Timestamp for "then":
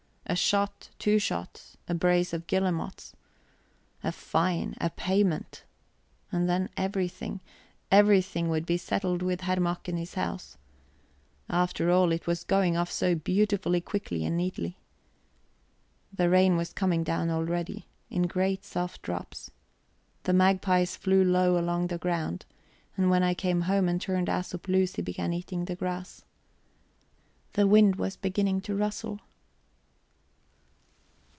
6.49-6.69